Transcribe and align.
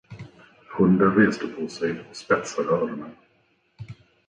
Hunden 0.77 1.15
reste 1.15 1.47
på 1.47 1.67
sig 1.67 2.05
och 2.09 2.15
spetsade 2.15 2.69
öronen. 2.69 3.15